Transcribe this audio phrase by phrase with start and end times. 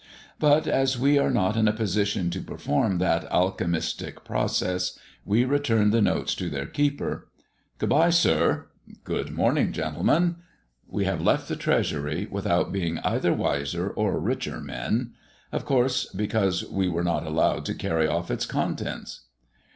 [0.39, 5.91] But as we are not in a position to perform that alchymistic process, we return
[5.91, 7.27] the notes to their keeper.
[7.77, 8.65] "Good bye, Sir."
[9.03, 10.37] "Good morning, gentlemen."
[10.87, 15.13] We have left the Treasury, without being either wiser or richer men.
[15.51, 19.25] Of course, because we were not allowed to carry off its contents.